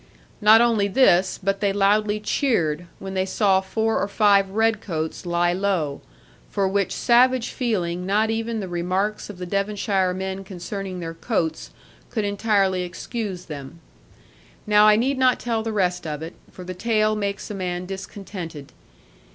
Not 0.41 0.61
only 0.61 0.87
this, 0.87 1.37
but 1.37 1.59
they 1.59 1.71
loudly 1.71 2.19
cheered, 2.19 2.87
when 2.97 3.13
they 3.13 3.23
saw 3.23 3.61
four 3.61 4.01
or 4.01 4.07
five 4.07 4.49
red 4.49 4.81
coats 4.81 5.27
lie 5.27 5.53
low; 5.53 6.01
for 6.49 6.67
which 6.67 6.91
savage 6.91 7.49
feeling 7.51 8.03
not 8.03 8.31
even 8.31 8.61
the 8.61 8.67
remarks 8.67 9.29
of 9.29 9.37
the 9.37 9.45
Devonshire 9.45 10.11
men 10.15 10.43
concerning 10.43 11.01
their 11.01 11.13
coats 11.13 11.69
could 12.09 12.25
entirely 12.25 12.81
excuse 12.81 13.45
them. 13.45 13.79
Now 14.65 14.87
I 14.87 14.95
need 14.95 15.19
not 15.19 15.39
tell 15.39 15.61
the 15.61 15.71
rest 15.71 16.07
of 16.07 16.23
it, 16.23 16.33
for 16.51 16.63
the 16.63 16.73
tale 16.73 17.15
makes 17.15 17.51
a 17.51 17.53
man 17.53 17.85
discontented. 17.85 18.71